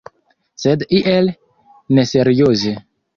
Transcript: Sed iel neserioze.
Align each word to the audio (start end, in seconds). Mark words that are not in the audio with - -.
Sed 0.61 0.85
iel 0.99 1.29
neserioze. 1.99 2.75